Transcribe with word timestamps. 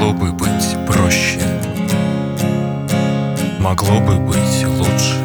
Могло 0.00 0.14
бы 0.14 0.32
быть 0.32 0.86
проще. 0.86 1.42
Могло 3.58 4.00
бы 4.00 4.16
быть 4.16 4.64
лучше. 4.64 5.18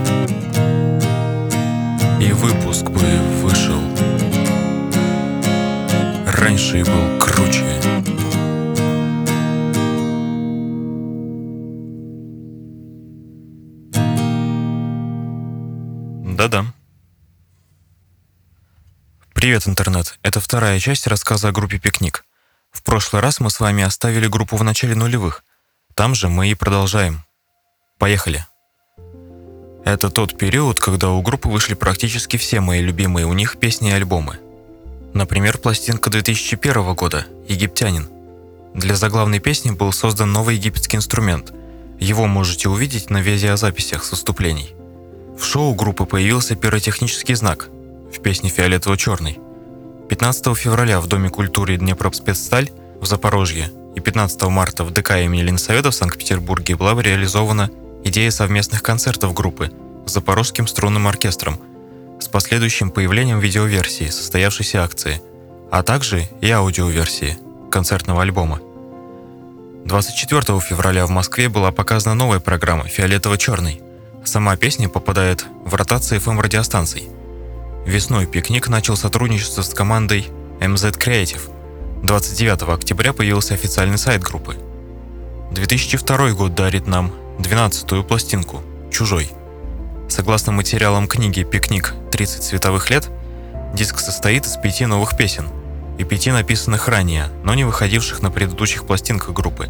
И 2.20 2.34
выпуск 2.34 2.84
бы 2.84 3.00
вышел. 3.42 3.80
Раньше 6.28 6.82
и 6.82 6.84
был 6.84 7.20
круче. 7.22 7.64
Да-да. 16.36 16.66
Привет, 19.34 19.70
интернет. 19.70 20.20
Это 20.22 20.42
вторая 20.42 20.80
часть 20.80 21.08
рассказа 21.08 21.48
о 21.48 21.52
группе 21.54 21.80
«Пикник». 21.80 22.25
В 22.76 22.84
прошлый 22.84 23.22
раз 23.22 23.40
мы 23.40 23.50
с 23.50 23.62
вами 23.62 23.84
оставили 23.84 24.28
группу 24.28 24.58
в 24.58 24.64
начале 24.64 24.96
нулевых. 24.96 25.46
Там 25.96 26.14
же 26.14 26.28
мы 26.28 26.50
и 26.50 26.56
продолжаем. 26.56 27.24
Поехали. 27.98 28.46
Это 29.86 30.10
тот 30.10 30.38
период, 30.38 30.82
когда 30.82 31.12
у 31.12 31.22
группы 31.22 31.48
вышли 31.48 31.74
практически 31.74 32.36
все 32.36 32.60
мои 32.60 32.82
любимые 32.82 33.28
у 33.28 33.34
них 33.34 33.58
песни 33.60 33.92
и 33.92 33.94
альбомы. 33.94 34.40
Например, 35.14 35.58
пластинка 35.58 36.10
2001 36.10 36.94
года 36.96 37.26
«Египтянин». 37.48 38.10
Для 38.74 38.96
заглавной 38.96 39.40
песни 39.40 39.72
был 39.72 39.94
создан 39.94 40.34
новый 40.34 40.58
египетский 40.58 40.98
инструмент. 40.98 41.54
Его 41.98 42.28
можете 42.28 42.68
увидеть 42.68 43.10
на 43.10 43.22
видеозаписях 43.22 44.04
с 44.04 44.12
выступлений. 44.12 44.76
В 45.40 45.46
шоу 45.46 45.74
группы 45.76 46.06
появился 46.06 46.58
пиротехнический 46.58 47.36
знак 47.36 47.70
в 48.14 48.22
песне 48.22 48.50
«Фиолетово-черный». 48.50 49.40
15 50.10 50.56
февраля 50.56 51.00
в 51.00 51.08
Доме 51.08 51.30
культуры 51.30 51.78
Днепропспецсталь 51.78 52.70
в 53.02 53.08
Запорожье 53.08 53.72
и 53.96 54.00
15 54.00 54.44
марта 54.44 54.84
в 54.84 54.92
ДК 54.92 55.12
имени 55.24 55.42
Ленсовета 55.42 55.90
в 55.90 55.96
Санкт-Петербурге 55.96 56.76
была 56.76 57.02
реализована 57.02 57.72
идея 58.04 58.30
совместных 58.30 58.84
концертов 58.84 59.34
группы 59.34 59.72
с 60.06 60.12
Запорожским 60.12 60.68
струнным 60.68 61.08
оркестром 61.08 61.60
с 62.20 62.28
последующим 62.28 62.92
появлением 62.92 63.40
видеоверсии 63.40 64.06
состоявшейся 64.06 64.84
акции, 64.84 65.22
а 65.72 65.82
также 65.82 66.28
и 66.40 66.52
аудиоверсии 66.52 67.38
концертного 67.72 68.22
альбома. 68.22 68.62
24 69.86 70.60
февраля 70.60 71.08
в 71.08 71.10
Москве 71.10 71.50
была 71.50 71.72
показана 71.72 72.14
новая 72.14 72.40
программа 72.40 72.88
«Фиолетово-черный». 72.88 73.82
Сама 74.24 74.56
песня 74.56 74.88
попадает 74.88 75.46
в 75.66 75.74
ротации 75.74 76.20
FM-радиостанций– 76.20 77.10
Весной 77.86 78.26
«Пикник» 78.26 78.68
начал 78.68 78.98
сотрудничество 78.98 79.62
с 79.62 79.70
командой 79.70 80.28
MZ 80.60 80.98
Creative. 80.98 81.40
29 82.02 82.64
октября 82.64 83.14
появился 83.14 83.54
официальный 83.54 84.00
сайт 84.00 84.24
группы. 84.24 84.58
2002 85.52 86.32
год 86.32 86.56
дарит 86.56 86.88
нам 86.88 87.14
12-ю 87.38 88.04
пластинку 88.04 88.64
«Чужой». 88.92 89.30
Согласно 90.10 90.52
материалам 90.52 91.08
книги 91.08 91.44
«Пикник. 91.44 91.94
30 92.12 92.44
световых 92.44 92.90
лет», 92.90 93.12
диск 93.76 94.00
состоит 94.00 94.48
из 94.48 94.58
пяти 94.58 94.88
новых 94.88 95.16
песен 95.16 95.48
и 96.00 96.04
пяти 96.04 96.32
написанных 96.32 96.88
ранее, 96.88 97.28
но 97.44 97.54
не 97.54 97.66
выходивших 97.66 98.24
на 98.24 98.32
предыдущих 98.32 98.88
пластинках 98.88 99.32
группы. 99.32 99.70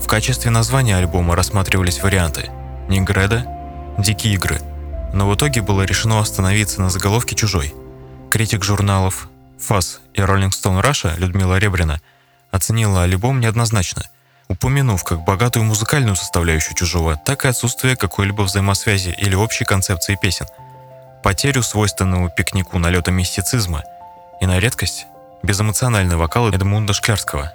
В 0.00 0.06
качестве 0.06 0.52
названия 0.52 0.96
альбома 0.96 1.34
рассматривались 1.34 2.00
варианты 2.00 2.48
«Нигреда», 2.88 3.44
«Дикие 3.98 4.34
игры», 4.34 4.60
но 5.12 5.28
в 5.28 5.34
итоге 5.34 5.62
было 5.62 5.82
решено 5.82 6.20
остановиться 6.20 6.80
на 6.80 6.90
заголовке 6.90 7.34
«Чужой». 7.34 7.74
Критик 8.30 8.62
журналов 8.62 9.28
«ФАС» 9.58 10.00
и 10.14 10.22
«Роллинг 10.22 10.54
Стоун 10.54 10.78
Раша» 10.78 11.14
Людмила 11.18 11.58
Ребрина 11.58 12.00
оценила 12.50 13.02
альбом 13.02 13.40
неоднозначно, 13.40 14.04
упомянув 14.48 15.02
как 15.04 15.20
богатую 15.24 15.64
музыкальную 15.64 16.16
составляющую 16.16 16.74
«Чужого», 16.74 17.16
так 17.16 17.44
и 17.44 17.48
отсутствие 17.48 17.96
какой-либо 17.96 18.42
взаимосвязи 18.42 19.14
или 19.18 19.34
общей 19.34 19.64
концепции 19.64 20.18
песен, 20.20 20.46
потерю 21.22 21.62
свойственного 21.62 22.30
пикнику 22.30 22.78
налета 22.78 23.10
мистицизма 23.10 23.82
и, 24.40 24.46
на 24.46 24.58
редкость, 24.58 25.06
безэмоциональный 25.42 26.16
вокал 26.16 26.50
Эдмунда 26.50 26.92
Шклярского. 26.92 27.52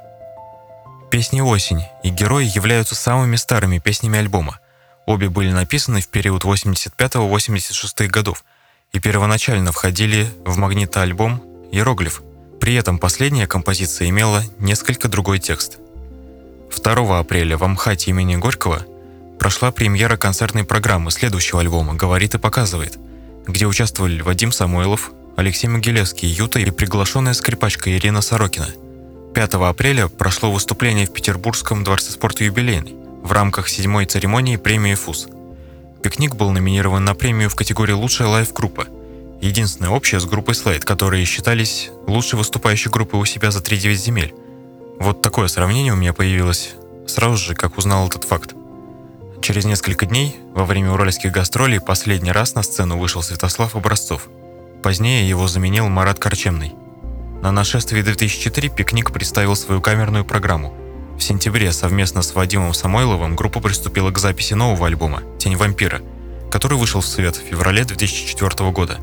Песни 1.09 1.39
«Осень» 1.39 1.85
и 2.03 2.09
«Герой» 2.09 2.45
являются 2.45 2.95
самыми 2.95 3.37
старыми 3.37 3.79
песнями 3.79 4.19
альбома– 4.19 4.59
Обе 5.05 5.29
были 5.29 5.51
написаны 5.51 6.01
в 6.01 6.07
период 6.07 6.43
85-86 6.43 8.07
годов 8.07 8.43
и 8.91 8.99
первоначально 8.99 9.71
входили 9.71 10.27
в 10.45 10.57
магнитоальбом 10.57 11.43
«Иероглиф». 11.71 12.23
При 12.59 12.73
этом 12.75 12.97
последняя 12.97 13.45
композиция 13.45 14.09
имела 14.09 14.43
несколько 14.57 15.07
другой 15.07 15.39
текст. 15.39 15.77
2 16.75 17.19
апреля 17.19 17.57
в 17.57 17.63
Амхате 17.63 18.11
имени 18.11 18.35
Горького 18.35 18.85
прошла 19.39 19.71
премьера 19.71 20.17
концертной 20.17 20.63
программы 20.63 21.11
следующего 21.11 21.61
альбома 21.61 21.93
«Говорит 21.93 22.33
и 22.33 22.39
показывает», 22.39 22.97
где 23.45 23.67
участвовали 23.67 24.21
Вадим 24.21 24.51
Самойлов, 24.51 25.11
Алексей 25.37 25.67
Могилевский, 25.67 26.29
Юта 26.29 26.59
и 26.59 26.71
приглашенная 26.71 27.33
скрипачка 27.33 27.95
Ирина 27.95 28.21
Сорокина. 28.21 28.69
5 29.35 29.53
апреля 29.55 30.07
прошло 30.07 30.51
выступление 30.51 31.05
в 31.05 31.13
Петербургском 31.13 31.83
дворце 31.83 32.11
спорта 32.11 32.43
«Юбилейный», 32.45 33.04
в 33.25 33.31
рамках 33.31 33.67
седьмой 33.67 34.05
церемонии 34.05 34.55
премии 34.55 34.93
ФУС. 34.93 35.27
Пикник 36.03 36.35
был 36.35 36.51
номинирован 36.51 37.03
на 37.03 37.15
премию 37.15 37.49
в 37.49 37.55
категории 37.55 37.93
«Лучшая 37.93 38.27
лайв-группа», 38.27 38.85
единственная 39.41 39.89
общая 39.89 40.19
с 40.19 40.25
группой 40.25 40.53
Slate, 40.53 40.85
которые 40.85 41.25
считались 41.25 41.89
лучшей 42.05 42.37
выступающей 42.37 42.91
группой 42.91 43.19
у 43.19 43.25
себя 43.25 43.49
за 43.49 43.61
3-9 43.61 43.93
земель. 43.95 44.35
Вот 44.99 45.23
такое 45.23 45.47
сравнение 45.47 45.93
у 45.93 45.95
меня 45.95 46.13
появилось 46.13 46.75
сразу 47.07 47.37
же, 47.37 47.55
как 47.55 47.79
узнал 47.79 48.07
этот 48.07 48.25
факт. 48.25 48.53
Через 49.41 49.65
несколько 49.65 50.05
дней, 50.05 50.35
во 50.53 50.63
время 50.63 50.91
уральских 50.91 51.31
гастролей, 51.31 51.81
последний 51.81 52.31
раз 52.31 52.53
на 52.53 52.61
сцену 52.61 52.99
вышел 52.99 53.23
Святослав 53.23 53.75
Образцов. 53.75 54.29
Позднее 54.83 55.27
его 55.27 55.47
заменил 55.47 55.89
Марат 55.89 56.19
Корчемный. 56.19 56.75
На 57.41 57.51
нашествии 57.51 58.03
2003 58.03 58.69
«Пикник» 58.69 59.11
представил 59.11 59.55
свою 59.55 59.81
камерную 59.81 60.25
программу– 60.25 60.77
в 61.17 61.23
сентябре 61.23 61.71
совместно 61.71 62.21
с 62.21 62.35
Вадимом 62.35 62.73
Самойловым 62.73 63.35
группа 63.35 63.59
приступила 63.59 64.11
к 64.11 64.17
записи 64.17 64.53
нового 64.53 64.87
альбома 64.87 65.23
«Тень 65.39 65.55
вампира», 65.55 66.01
который 66.51 66.77
вышел 66.77 67.01
в 67.01 67.07
свет 67.07 67.35
в 67.37 67.41
феврале 67.41 67.85
2004 67.85 68.71
года. 68.71 68.97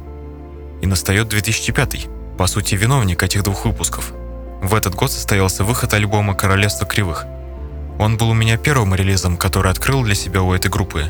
И 0.82 0.86
настает 0.86 1.28
2005, 1.28 2.06
по 2.36 2.46
сути 2.46 2.74
виновник 2.74 3.22
этих 3.22 3.42
двух 3.42 3.64
выпусков. 3.64 4.12
В 4.62 4.74
этот 4.74 4.94
год 4.94 5.10
состоялся 5.10 5.64
выход 5.64 5.94
альбома 5.94 6.34
«Королевство 6.34 6.86
кривых». 6.86 7.24
Он 7.98 8.16
был 8.16 8.30
у 8.30 8.34
меня 8.34 8.56
первым 8.56 8.94
релизом, 8.94 9.36
который 9.36 9.70
открыл 9.70 10.02
для 10.02 10.14
себя 10.14 10.42
у 10.42 10.52
этой 10.52 10.70
группы. 10.70 11.06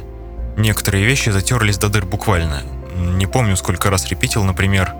Некоторые 0.56 1.04
вещи 1.04 1.30
затерлись 1.30 1.78
до 1.78 1.88
дыр 1.88 2.04
буквально. 2.04 2.62
Не 2.96 3.26
помню, 3.26 3.56
сколько 3.56 3.90
раз 3.90 4.06
репетил, 4.08 4.44
например, 4.44 4.92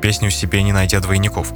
песню 0.00 0.30
«Себе 0.30 0.62
не 0.62 0.72
найдя 0.72 1.00
двойников». 1.00 1.52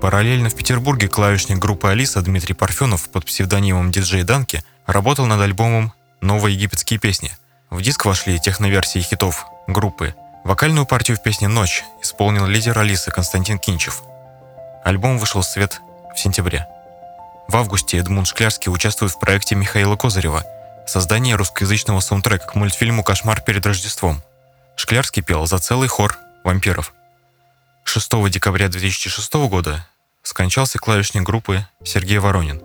Параллельно 0.00 0.48
в 0.48 0.54
Петербурге 0.54 1.08
клавишник 1.08 1.58
группы 1.58 1.88
«Алиса» 1.88 2.22
Дмитрий 2.22 2.54
Парфенов 2.54 3.08
под 3.08 3.26
псевдонимом 3.26 3.90
диджей 3.90 4.22
Данки 4.22 4.62
работал 4.86 5.26
над 5.26 5.40
альбомом 5.40 5.92
«Новые 6.20 6.54
египетские 6.54 7.00
песни». 7.00 7.32
В 7.68 7.82
диск 7.82 8.04
вошли 8.04 8.38
техноверсии 8.38 9.00
хитов 9.00 9.44
группы. 9.66 10.14
Вокальную 10.44 10.86
партию 10.86 11.16
в 11.16 11.22
песне 11.22 11.48
«Ночь» 11.48 11.82
исполнил 12.00 12.46
лидер 12.46 12.78
Алисы 12.78 13.10
Константин 13.10 13.58
Кинчев. 13.58 14.02
Альбом 14.84 15.18
вышел 15.18 15.40
в 15.40 15.46
свет 15.46 15.80
в 16.14 16.18
сентябре. 16.18 16.66
В 17.48 17.56
августе 17.56 17.98
Эдмунд 17.98 18.28
Шклярский 18.28 18.72
участвует 18.72 19.10
в 19.10 19.18
проекте 19.18 19.56
Михаила 19.56 19.96
Козырева 19.96 20.44
«Создание 20.86 21.34
русскоязычного 21.34 21.98
саундтрека 21.98 22.46
к 22.46 22.54
мультфильму 22.54 23.02
«Кошмар 23.02 23.40
перед 23.40 23.66
Рождеством». 23.66 24.22
Шклярский 24.76 25.22
пел 25.22 25.44
за 25.46 25.58
целый 25.58 25.88
хор 25.88 26.16
вампиров. 26.44 26.94
6 27.88 28.28
декабря 28.28 28.68
2006 28.68 29.32
года 29.48 29.88
скончался 30.22 30.78
клавишник 30.78 31.22
группы 31.22 31.66
Сергей 31.82 32.18
Воронин. 32.18 32.60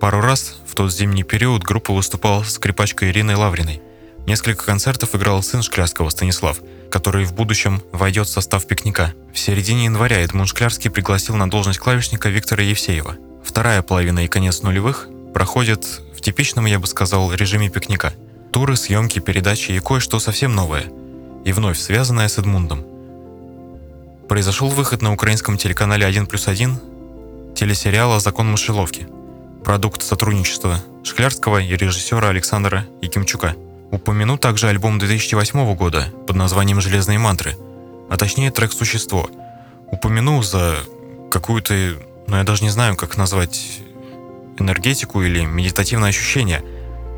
Пару 0.00 0.20
раз 0.20 0.54
в 0.64 0.76
тот 0.76 0.92
зимний 0.92 1.24
период 1.24 1.64
группа 1.64 1.92
выступала 1.92 2.44
с 2.44 2.52
скрипачкой 2.52 3.10
Ириной 3.10 3.34
Лавриной. 3.34 3.82
Несколько 4.28 4.64
концертов 4.64 5.16
играл 5.16 5.42
сын 5.42 5.62
Шклярского 5.62 6.08
Станислав, 6.10 6.60
который 6.88 7.24
в 7.24 7.34
будущем 7.34 7.82
войдет 7.90 8.28
в 8.28 8.30
состав 8.30 8.64
пикника. 8.68 9.12
В 9.34 9.38
середине 9.40 9.86
января 9.86 10.20
Эдмунд 10.20 10.48
Шклярский 10.48 10.88
пригласил 10.88 11.34
на 11.34 11.50
должность 11.50 11.80
клавишника 11.80 12.28
Виктора 12.28 12.62
Евсеева. 12.62 13.16
Вторая 13.44 13.82
половина 13.82 14.24
и 14.24 14.28
конец 14.28 14.62
нулевых 14.62 15.08
проходят 15.34 15.84
в 16.16 16.20
типичном, 16.20 16.66
я 16.66 16.78
бы 16.78 16.86
сказал, 16.86 17.34
режиме 17.34 17.70
пикника. 17.70 18.12
Туры, 18.52 18.76
съемки, 18.76 19.18
передачи 19.18 19.72
и 19.72 19.80
кое-что 19.80 20.20
совсем 20.20 20.54
новое. 20.54 20.84
И 21.44 21.50
вновь 21.50 21.80
связанное 21.80 22.28
с 22.28 22.38
Эдмундом– 22.38 22.86
произошел 24.28 24.68
выход 24.68 25.00
на 25.00 25.12
украинском 25.12 25.56
телеканале 25.56 26.04
1 26.06 26.26
плюс 26.26 26.48
1 26.48 26.78
телесериала 27.56 28.20
«Закон 28.20 28.50
мышеловки», 28.50 29.08
продукт 29.64 30.02
сотрудничества 30.02 30.80
Шклярского 31.02 31.58
и 31.58 31.74
режиссера 31.74 32.28
Александра 32.28 32.86
Якимчука. 33.00 33.56
Упомяну 33.90 34.36
также 34.36 34.68
альбом 34.68 34.98
2008 34.98 35.74
года 35.74 36.12
под 36.26 36.36
названием 36.36 36.80
«Железные 36.80 37.18
мантры», 37.18 37.56
а 38.10 38.16
точнее 38.18 38.50
трек 38.50 38.72
«Существо». 38.72 39.30
Упомяну 39.90 40.42
за 40.42 40.76
какую-то, 41.30 41.94
ну 42.26 42.36
я 42.36 42.44
даже 42.44 42.62
не 42.62 42.70
знаю, 42.70 42.96
как 42.96 43.16
назвать 43.16 43.80
энергетику 44.58 45.22
или 45.22 45.46
медитативное 45.46 46.10
ощущение. 46.10 46.62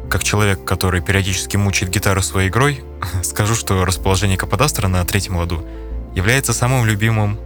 Как 0.08 0.22
человек, 0.22 0.64
который 0.64 1.00
периодически 1.00 1.56
мучает 1.56 1.90
гитару 1.90 2.22
своей 2.22 2.50
игрой, 2.50 2.84
скажу, 3.24 3.56
что 3.56 3.84
расположение 3.84 4.38
каподастра 4.38 4.86
на 4.86 5.04
третьем 5.04 5.36
ладу 5.36 5.66
является 6.14 6.52
самым 6.52 6.86
любимым 6.86 7.38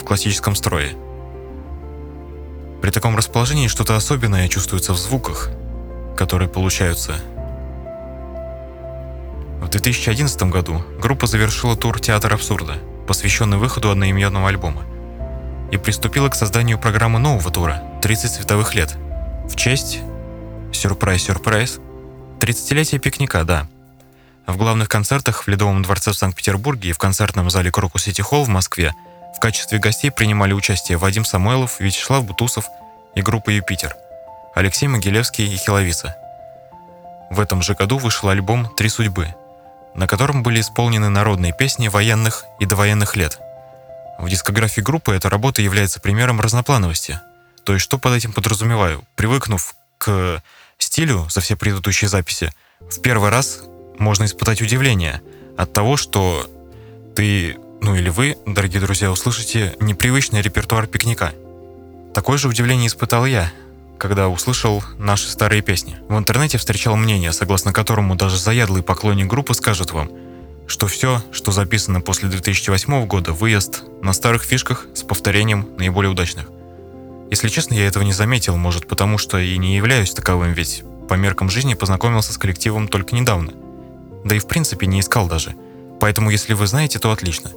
в 0.00 0.04
классическом 0.04 0.54
строе. 0.54 0.94
При 2.80 2.90
таком 2.90 3.16
расположении 3.16 3.68
что-то 3.68 3.96
особенное 3.96 4.48
чувствуется 4.48 4.92
в 4.92 4.98
звуках, 4.98 5.50
которые 6.16 6.48
получаются. 6.48 7.14
В 9.60 9.68
2011 9.68 10.42
году 10.44 10.82
группа 11.00 11.26
завершила 11.26 11.76
тур 11.76 12.00
«Театр 12.00 12.32
абсурда», 12.32 12.74
посвященный 13.06 13.58
выходу 13.58 13.90
одноименного 13.90 14.48
альбома, 14.48 14.84
и 15.70 15.76
приступила 15.76 16.28
к 16.28 16.34
созданию 16.34 16.78
программы 16.78 17.18
нового 17.18 17.50
тура 17.50 17.82
«30 18.00 18.14
световых 18.28 18.74
лет» 18.74 18.96
в 19.48 19.56
честь, 19.56 20.00
сюрприз-сюрприз, 20.72 21.80
30-летия 22.40 22.98
пикника, 22.98 23.44
да. 23.44 23.68
В 24.48 24.56
главных 24.56 24.88
концертах 24.88 25.42
в 25.42 25.48
Ледовом 25.48 25.82
дворце 25.82 26.10
в 26.10 26.14
Санкт-Петербурге 26.14 26.88
и 26.88 26.92
в 26.94 26.98
концертном 26.98 27.50
зале 27.50 27.70
Крокус 27.70 28.04
Сити 28.04 28.22
Холл 28.22 28.44
в 28.44 28.48
Москве 28.48 28.94
в 29.36 29.40
качестве 29.40 29.78
гостей 29.78 30.10
принимали 30.10 30.54
участие 30.54 30.96
Вадим 30.96 31.26
Самойлов, 31.26 31.80
Вячеслав 31.80 32.24
Бутусов 32.24 32.64
и 33.14 33.20
группа 33.20 33.50
«Юпитер», 33.50 33.94
Алексей 34.54 34.86
Могилевский 34.86 35.52
и 35.52 35.56
Хиловица. 35.58 36.16
В 37.28 37.40
этом 37.40 37.60
же 37.60 37.74
году 37.74 37.98
вышел 37.98 38.30
альбом 38.30 38.74
«Три 38.74 38.88
судьбы», 38.88 39.34
на 39.94 40.06
котором 40.06 40.42
были 40.42 40.62
исполнены 40.62 41.10
народные 41.10 41.52
песни 41.52 41.88
военных 41.88 42.46
и 42.58 42.64
довоенных 42.64 43.16
лет. 43.16 43.38
В 44.18 44.30
дискографии 44.30 44.80
группы 44.80 45.14
эта 45.14 45.28
работа 45.28 45.60
является 45.60 46.00
примером 46.00 46.40
разноплановости. 46.40 47.20
То 47.64 47.74
есть 47.74 47.84
что 47.84 47.98
под 47.98 48.14
этим 48.14 48.32
подразумеваю? 48.32 49.04
Привыкнув 49.14 49.74
к 49.98 50.42
стилю 50.78 51.28
за 51.28 51.42
все 51.42 51.54
предыдущие 51.54 52.08
записи, 52.08 52.50
в 52.80 53.02
первый 53.02 53.28
раз 53.28 53.60
можно 53.98 54.24
испытать 54.24 54.62
удивление 54.62 55.20
от 55.56 55.72
того, 55.72 55.96
что 55.96 56.48
ты, 57.14 57.56
ну 57.80 57.94
или 57.94 58.08
вы, 58.08 58.36
дорогие 58.46 58.80
друзья, 58.80 59.10
услышите 59.10 59.74
непривычный 59.80 60.42
репертуар 60.42 60.86
пикника. 60.86 61.32
Такое 62.14 62.38
же 62.38 62.48
удивление 62.48 62.86
испытал 62.86 63.26
я, 63.26 63.52
когда 63.98 64.28
услышал 64.28 64.82
наши 64.98 65.28
старые 65.28 65.62
песни. 65.62 65.96
В 66.08 66.16
интернете 66.16 66.58
встречал 66.58 66.96
мнение, 66.96 67.32
согласно 67.32 67.72
которому 67.72 68.14
даже 68.14 68.38
заядлый 68.38 68.82
поклонник 68.82 69.26
группы 69.26 69.54
скажет 69.54 69.90
вам, 69.92 70.10
что 70.66 70.86
все, 70.86 71.22
что 71.32 71.50
записано 71.50 72.00
после 72.00 72.28
2008 72.28 73.06
года, 73.06 73.32
выезд 73.32 73.84
на 74.02 74.12
старых 74.12 74.44
фишках 74.44 74.86
с 74.94 75.02
повторением 75.02 75.68
наиболее 75.76 76.10
удачных. 76.10 76.48
Если 77.30 77.48
честно, 77.48 77.74
я 77.74 77.86
этого 77.86 78.04
не 78.04 78.12
заметил, 78.12 78.56
может 78.56 78.86
потому 78.86 79.18
что 79.18 79.38
и 79.38 79.58
не 79.58 79.76
являюсь 79.76 80.12
таковым, 80.12 80.52
ведь 80.52 80.82
по 81.08 81.14
меркам 81.14 81.50
жизни 81.50 81.74
познакомился 81.74 82.32
с 82.32 82.38
коллективом 82.38 82.88
только 82.88 83.14
недавно. 83.14 83.52
Да 84.28 84.34
и 84.36 84.38
в 84.38 84.46
принципе 84.46 84.86
не 84.86 85.00
искал 85.00 85.26
даже. 85.26 85.56
Поэтому 86.00 86.30
если 86.30 86.52
вы 86.52 86.66
знаете, 86.66 86.98
то 86.98 87.10
отлично. 87.10 87.50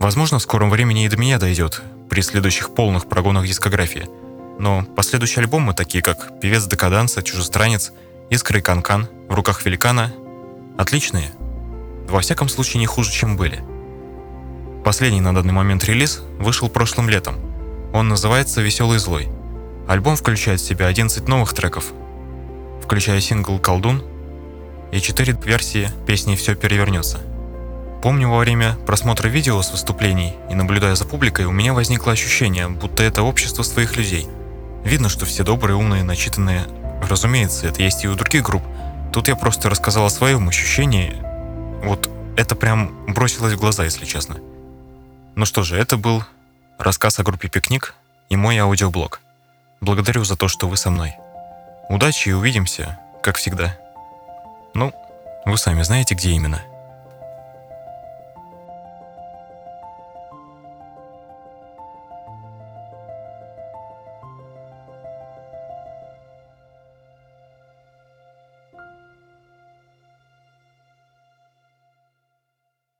Возможно, 0.00 0.38
в 0.38 0.42
скором 0.42 0.70
времени 0.70 1.04
и 1.04 1.08
до 1.08 1.16
меня 1.16 1.38
дойдет, 1.38 1.80
при 2.10 2.22
следующих 2.22 2.74
полных 2.74 3.08
прогонах 3.08 3.46
дискографии– 3.46 4.08
но 4.58 4.84
последующие 4.84 5.42
альбомы, 5.42 5.74
такие 5.74 6.02
как 6.02 6.40
«Певец 6.40 6.66
Декаданса», 6.66 7.22
«Чужестранец», 7.22 7.92
«Искры 8.30 8.60
и 8.60 8.62
Канкан», 8.62 9.08
«В 9.28 9.34
руках 9.34 9.64
великана»— 9.64 10.12
отличные. 10.78 11.32
Во 12.08 12.20
всяком 12.20 12.48
случае, 12.48 12.78
не 12.78 12.86
хуже, 12.86 13.10
чем 13.10 13.36
были. 13.36 13.60
Последний 14.84 15.20
на 15.20 15.34
данный 15.34 15.52
момент 15.52 15.84
релиз 15.84 16.22
вышел 16.38 16.68
прошлым 16.68 17.08
летом. 17.08 17.36
Он 17.92 18.08
называется 18.08 18.60
«Веселый 18.60 18.98
злой». 18.98 19.28
Альбом 19.88 20.14
включает 20.14 20.60
в 20.60 20.64
себя 20.64 20.86
11 20.86 21.26
новых 21.26 21.52
треков, 21.54 21.92
включая 22.82 23.20
сингл 23.20 23.58
«Колдун» 23.58 24.04
и 24.92 25.00
4 25.00 25.32
версии 25.44 25.90
песни 26.06 26.36
«Все 26.36 26.54
перевернется». 26.54 27.18
Помню, 28.02 28.28
во 28.28 28.38
время 28.38 28.76
просмотра 28.86 29.28
видео 29.28 29.60
с 29.62 29.70
выступлений 29.72 30.34
и 30.50 30.54
наблюдая 30.54 30.94
за 30.94 31.04
публикой, 31.04 31.46
у 31.46 31.52
меня 31.52 31.72
возникло 31.72 32.12
ощущение, 32.12 32.68
будто 32.68 33.02
это 33.02 33.22
общество 33.22 33.62
своих 33.62 33.96
людей– 33.96 34.28
Видно, 34.84 35.08
что 35.08 35.26
все 35.26 35.44
добрые, 35.44 35.76
умные, 35.76 36.02
начитанные. 36.02 36.64
Разумеется, 37.08 37.68
это 37.68 37.82
есть 37.82 38.04
и 38.04 38.08
у 38.08 38.14
других 38.14 38.42
групп. 38.42 38.62
Тут 39.12 39.28
я 39.28 39.36
просто 39.36 39.70
рассказал 39.70 40.06
о 40.06 40.10
своем 40.10 40.48
ощущении. 40.48 41.16
Вот 41.84 42.10
это 42.36 42.54
прям 42.56 43.04
бросилось 43.06 43.52
в 43.54 43.60
глаза, 43.60 43.84
если 43.84 44.04
честно. 44.04 44.36
Ну 45.34 45.44
что 45.44 45.62
же, 45.62 45.76
это 45.76 45.96
был 45.96 46.24
рассказ 46.78 47.18
о 47.18 47.22
группе 47.22 47.48
«Пикник» 47.48 47.94
и 48.28 48.36
мой 48.36 48.58
аудиоблог. 48.58 49.20
Благодарю 49.80 50.24
за 50.24 50.36
то, 50.36 50.48
что 50.48 50.68
вы 50.68 50.76
со 50.76 50.90
мной. 50.90 51.14
Удачи 51.88 52.30
и 52.30 52.32
увидимся, 52.32 52.98
как 53.22 53.36
всегда. 53.36 53.76
Ну, 54.74 54.92
вы 55.44 55.58
сами 55.58 55.82
знаете, 55.82 56.14
где 56.14 56.30
именно. 56.30 56.62